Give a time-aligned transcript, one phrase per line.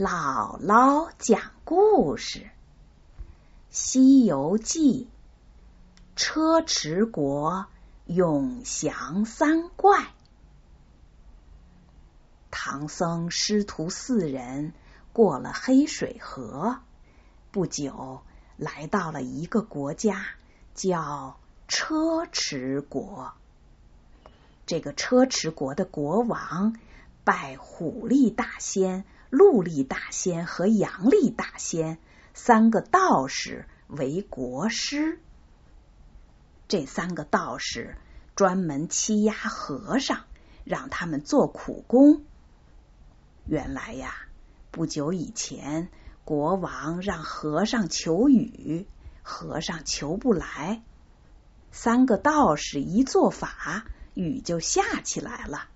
[0.00, 2.38] 姥姥讲故事，
[3.68, 5.10] 《西游记》
[6.18, 7.66] 车迟国
[8.06, 10.06] 永降三怪。
[12.50, 14.72] 唐僧师徒四人
[15.12, 16.78] 过了黑水河，
[17.50, 18.22] 不久
[18.56, 20.24] 来到了一个国家，
[20.74, 21.38] 叫
[21.68, 23.34] 车迟国。
[24.64, 26.74] 这个车迟国的国王
[27.22, 29.04] 拜虎力大仙。
[29.30, 31.98] 陆力大仙和杨力大仙
[32.34, 35.20] 三个道士为国师，
[36.66, 37.96] 这三个道士
[38.34, 40.24] 专门欺压和尚，
[40.64, 42.24] 让他们做苦工。
[43.46, 44.14] 原来呀，
[44.70, 45.88] 不久以前，
[46.24, 48.86] 国王让和尚求雨，
[49.22, 50.82] 和尚求不来，
[51.70, 53.84] 三个道士一做法，
[54.14, 55.69] 雨就下起来了。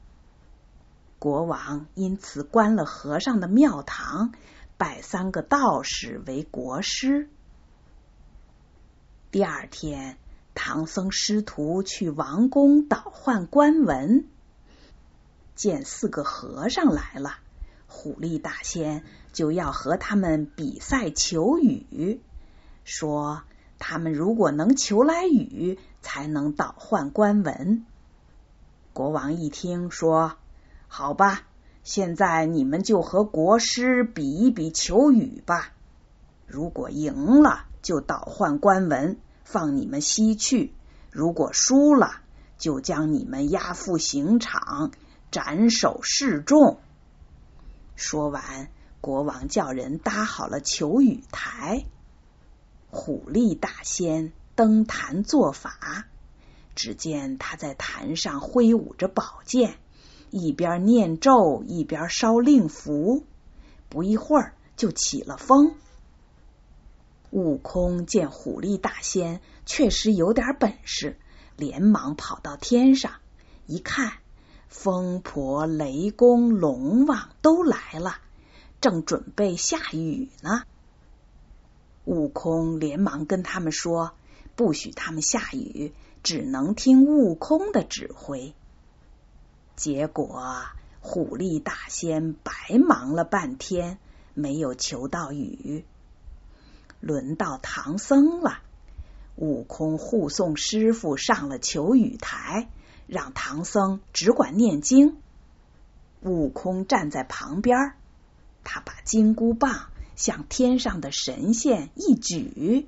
[1.24, 4.34] 国王因此关了和尚的庙堂，
[4.76, 7.30] 拜三个道士为国师。
[9.30, 10.18] 第二天，
[10.54, 14.26] 唐僧师徒去王宫倒换官文，
[15.54, 17.38] 见四个和尚来了，
[17.86, 22.20] 虎力大仙就要和他们比赛求雨，
[22.84, 23.44] 说
[23.78, 27.86] 他们如果能求来雨，才能倒换官文。
[28.92, 30.36] 国王一听说。
[30.96, 31.42] 好吧，
[31.82, 35.72] 现在你们就和国师比一比求雨吧。
[36.46, 40.70] 如果赢了，就倒换官文，放你们西去；
[41.10, 42.20] 如果输了，
[42.58, 44.92] 就将你们押赴刑场，
[45.32, 46.78] 斩首示众。
[47.96, 48.68] 说完，
[49.00, 51.86] 国王叫人搭好了求雨台，
[52.88, 56.06] 虎力大仙登坛做法。
[56.76, 59.76] 只见他在坛上挥舞着宝剑。
[60.36, 63.22] 一边念咒，一边烧令符，
[63.88, 65.76] 不一会儿就起了风。
[67.30, 71.16] 悟空见虎力大仙确实有点本事，
[71.56, 73.12] 连忙跑到天上
[73.66, 74.14] 一看，
[74.66, 78.16] 风婆、雷公、龙王都来了，
[78.80, 80.64] 正准备下雨呢。
[82.06, 84.14] 悟空连忙跟他们说
[84.56, 85.92] ：“不许他们下雨，
[86.24, 88.52] 只能听悟空的指挥。”
[89.76, 90.62] 结果，
[91.00, 93.98] 虎力大仙白忙了半天，
[94.32, 95.84] 没有求到雨。
[97.00, 98.58] 轮到唐僧了，
[99.36, 102.70] 悟空护送师傅上了求雨台，
[103.06, 105.18] 让唐僧只管念经。
[106.22, 107.94] 悟空站在旁边，
[108.62, 112.86] 他把金箍棒向天上的神仙一举，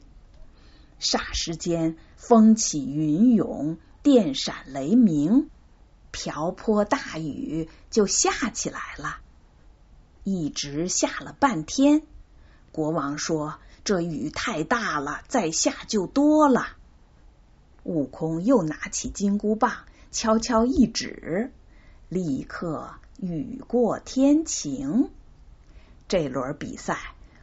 [0.99, 5.51] 霎时间风起云涌，电闪雷鸣。
[6.19, 9.19] 瓢泼大雨就下起来了，
[10.25, 12.00] 一直下了半天。
[12.72, 16.69] 国王说：“这雨太大了，再下就多了。”
[17.84, 21.53] 悟空又拿起金箍棒，悄悄一指，
[22.09, 25.10] 立刻雨过天晴。
[26.09, 26.98] 这轮比赛，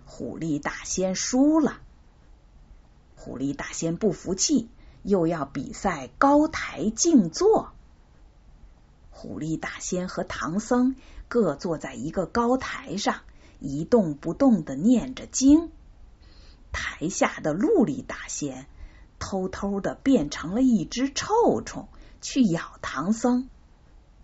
[0.05, 1.79] 虎力大仙输了。
[3.16, 4.67] 虎力大仙不服气，
[5.03, 7.72] 又要比赛高台静坐。
[9.16, 10.96] 虎力大仙和唐僧
[11.29, 13.22] 各坐在一个高台上，
[13.59, 15.72] 一动不动的念着经。
[16.74, 18.68] 台下的陆力大仙
[19.19, 21.88] 偷偷的变成了一只臭虫，
[22.19, 23.47] 去咬唐僧。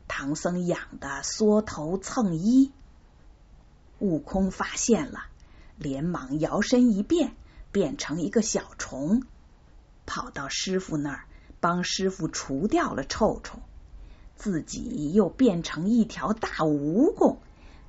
[0.07, 2.71] 唐僧痒的缩头蹭衣。
[3.99, 5.27] 悟空发现了，
[5.77, 7.35] 连忙摇身一变，
[7.71, 9.23] 变成一个小虫，
[10.05, 11.25] 跑到师傅那儿，
[11.59, 13.61] 帮师傅除掉了臭虫。
[14.39, 17.39] 自己又变成一条大蜈蚣，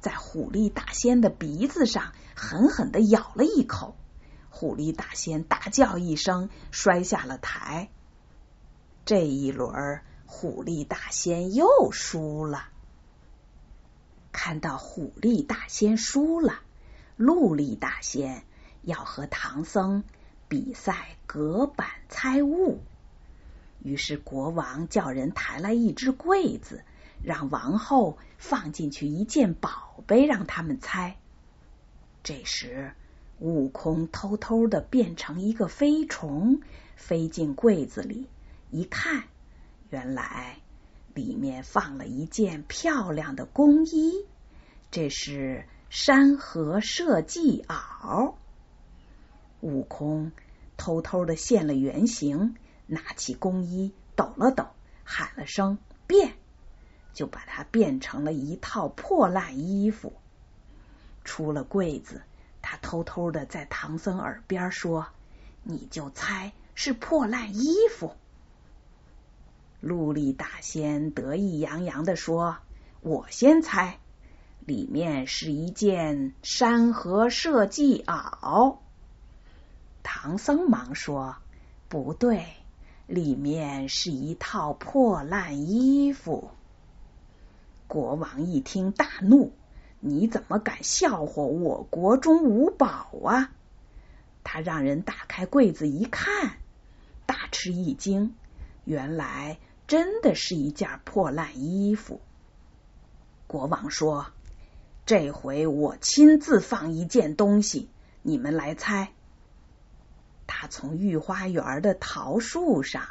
[0.01, 3.95] 在虎力大仙的鼻子上狠狠的咬了一口。
[4.51, 7.89] 虎力大仙大叫一声，摔下了台。
[9.05, 12.65] 这一轮，虎力大仙又输了。
[14.33, 16.55] 看到虎力大仙输了，
[17.17, 18.43] 陆力大仙
[18.83, 20.03] 要和唐僧
[20.49, 22.81] 比赛隔板猜物。
[23.83, 26.85] 于是国王叫人抬来一只柜子，
[27.23, 31.17] 让王后放进去一件宝贝，让他们猜。
[32.23, 32.93] 这时，
[33.39, 36.61] 悟空偷偷的变成一个飞虫，
[36.97, 38.29] 飞进柜子里，
[38.71, 39.25] 一看，
[39.89, 40.59] 原来
[41.15, 44.27] 里面放了一件漂亮的工衣，
[44.91, 48.35] 这是山河社稷袄。
[49.63, 50.33] 悟空
[50.77, 52.55] 偷偷的现了原形。
[52.91, 54.67] 拿起工衣，抖了抖，
[55.05, 55.79] 喊了声
[56.09, 56.35] “变”，
[57.15, 60.13] 就把它变成了一套破烂衣服。
[61.23, 62.23] 出了柜子，
[62.61, 65.07] 他偷偷的在唐僧耳边说
[65.63, 68.17] ：“你就猜是破烂衣服。”
[69.81, 72.59] 陆力大仙得意洋洋的说
[73.03, 74.01] ：“我先猜，
[74.59, 78.79] 里面是一件山河社稷袄。”
[80.03, 81.37] 唐僧忙说
[81.89, 82.47] ：“不对，
[83.11, 86.51] 里面是一套破烂衣服。”
[87.87, 89.53] 国王一听大怒。
[90.03, 93.53] 你怎么敢笑话我国中无宝啊？
[94.43, 96.57] 他让人打开柜子一看，
[97.27, 98.35] 大吃一惊，
[98.87, 102.23] 原来真的是一件破烂衣服。
[103.47, 104.29] 国王说
[105.05, 107.91] ：“这回我亲自放一件东西，
[108.23, 109.13] 你们来猜。”
[110.51, 113.05] 他从御花园的桃树上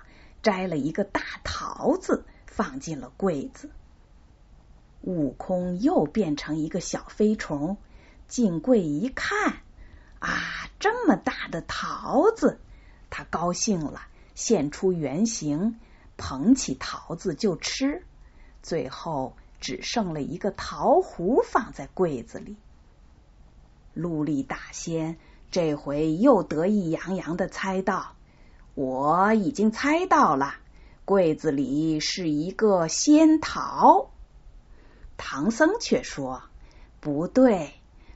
[0.43, 3.71] 摘了一个大桃子，放进了柜子。
[5.01, 7.77] 悟空又变成一个小飞虫，
[8.27, 9.61] 进柜一看，
[10.19, 12.59] 啊，这么大的桃子！
[13.09, 14.01] 他高兴了，
[14.35, 15.79] 现出原形，
[16.17, 18.03] 捧起桃子就吃。
[18.61, 22.57] 最后只剩了一个桃核放在柜子里。
[23.93, 25.17] 陆力大仙
[25.51, 28.15] 这回又得意洋洋的猜道
[28.75, 30.53] ：“我已经猜到了，
[31.05, 34.11] 柜子里是一个仙桃。”
[35.17, 36.43] 唐僧却说
[37.01, 37.73] ：“不对，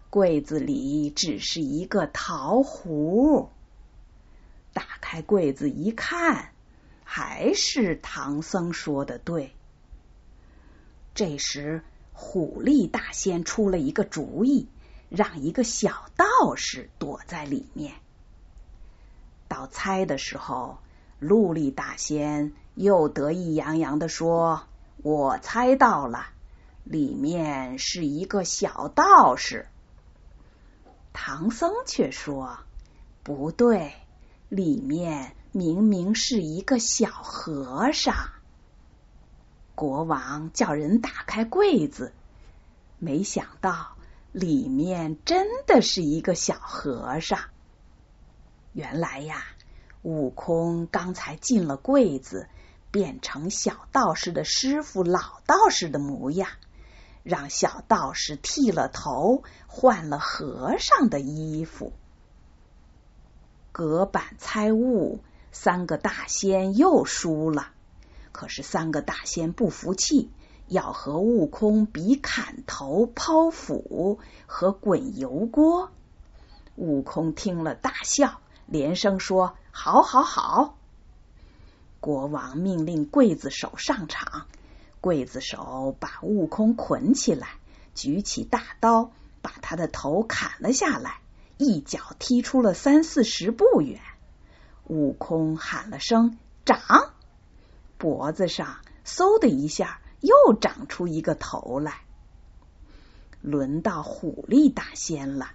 [0.10, 3.50] 柜子里只是一个桃核。”
[4.74, 6.52] 打开柜子一看，
[7.04, 9.54] 还是唐僧说的对。
[11.16, 11.84] 这时，
[12.14, 14.68] 虎力大仙出了一个主意，
[15.16, 17.94] 让一个小道士躲在里面。
[19.48, 20.80] 到猜的时候，
[21.20, 24.64] 陆力大仙又得意洋洋的说
[25.04, 26.30] ：“我猜到了。”
[26.84, 29.68] 里面是一个小道士，
[31.14, 32.58] 唐僧却说
[33.22, 33.94] 不对，
[34.50, 38.16] 里面明明是一个小和尚。
[39.76, 42.12] 国王叫人打开柜子，
[43.00, 43.93] 没想到
[44.34, 47.40] 里面真的是一个小和尚。
[48.74, 49.46] 原来呀，
[50.02, 52.50] 悟空刚才进了柜子，
[52.92, 56.50] 变成小道士的师傅老道士的模样。
[57.24, 61.94] 让小道士剃了头，换了和尚的衣服。
[63.72, 65.20] 隔板猜物，
[65.52, 67.70] 三个大仙又输了。
[68.34, 70.32] 可是三个大仙不服气，
[70.68, 75.92] 要和悟空比砍头、抛斧和滚油锅。
[76.76, 80.78] 悟空听了大笑，连声说：“好，好，好！”
[82.00, 84.48] 国王命令刽子手上场。
[85.02, 87.50] 刽子手把悟空捆起来，
[87.94, 89.12] 举起大刀，
[89.42, 91.20] 把他的头砍了下来，
[91.58, 94.00] 一脚踢出了三四十步远。
[94.88, 97.14] 悟空喊了声“长”，
[97.98, 102.02] 脖子上嗖的一下又长出一个头来。
[103.42, 105.52] 轮到虎力大仙了，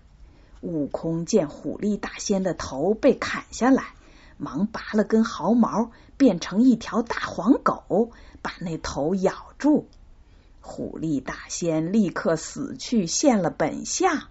[0.61, 3.95] 悟空见虎力大仙的头被砍下来，
[4.37, 8.13] 忙拔了根毫毛，变成一条大黄狗。
[8.41, 9.89] 把那头咬住，
[10.61, 14.29] 虎力大仙立刻死去，现了本相。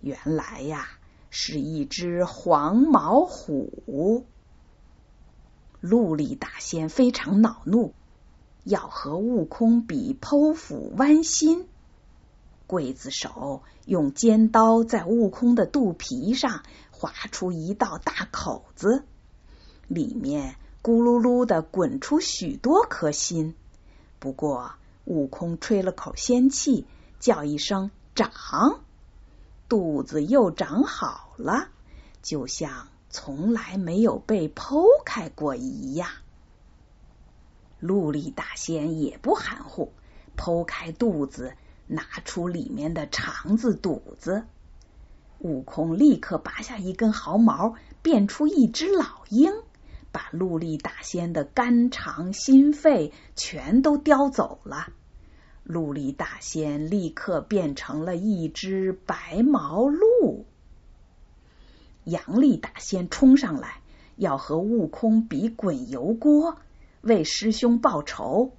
[0.00, 0.86] 原来呀，
[1.30, 4.24] 是一只黄毛虎。
[5.80, 7.92] 陆力大仙非常恼怒，
[8.64, 11.68] 要和悟空比剖腹剜心。
[12.68, 19.04] 刽子手用尖刀在悟空的肚皮上划出一道大口子，
[19.88, 20.56] 里面。
[20.82, 23.54] 咕噜噜的滚出许多颗心，
[24.18, 24.72] 不过
[25.04, 26.86] 悟空吹了口仙气，
[27.18, 28.80] 叫一声“长”，
[29.68, 31.68] 肚子又长好了，
[32.22, 36.08] 就像从来没有被剖开过一样。
[37.80, 39.92] 陆力大仙也不含糊，
[40.36, 41.54] 剖开肚子，
[41.86, 44.44] 拿出里面的肠子肚子。
[45.38, 49.52] 悟空立刻拔下一根毫毛，变出一只老鹰。
[50.12, 54.88] 把陆力大仙的肝肠心肺全都叼走了，
[55.62, 60.46] 陆力大仙立刻变成了一只白毛鹿。
[62.02, 63.82] 杨力大仙冲上来
[64.16, 66.58] 要和悟空比滚油锅，
[67.00, 68.52] 为师兄报仇。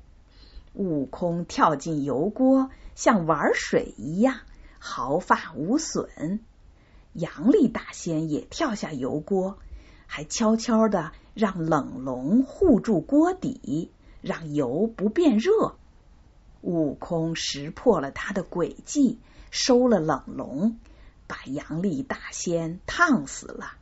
[0.74, 4.40] 悟空跳进油锅，像玩水一样，
[4.80, 6.40] 毫发无损。
[7.14, 9.58] 杨力大仙也跳下油锅，
[10.08, 11.12] 还悄悄的。
[11.34, 15.78] 让冷龙护住锅底，让油不变热。
[16.60, 19.18] 悟空识破了他的诡计，
[19.50, 20.78] 收了冷龙，
[21.28, 23.78] 把杨丽大仙烫死了。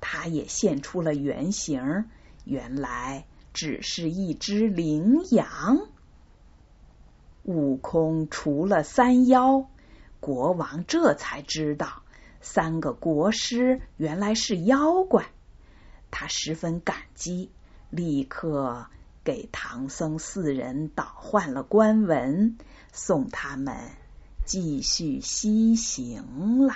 [0.00, 2.06] 他也现出了原形，
[2.44, 3.26] 原来
[3.58, 5.88] 只是一只羚羊。
[7.42, 9.68] 悟空除了三妖，
[10.20, 12.04] 国王这才知道
[12.40, 15.26] 三个国师原来是妖怪。
[16.12, 17.50] 他十分感激，
[17.90, 18.86] 立刻
[19.24, 22.56] 给唐僧四人倒换了官文，
[22.92, 23.74] 送他们
[24.44, 26.74] 继续西行了。